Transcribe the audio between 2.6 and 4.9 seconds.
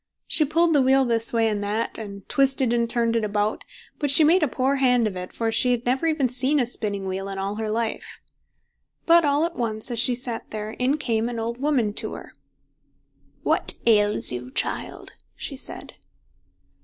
and turned it about, but she made a poor